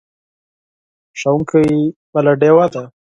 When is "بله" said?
2.13-2.31